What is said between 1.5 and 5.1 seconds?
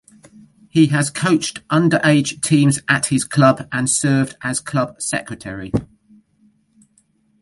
underage teams at his club and served as club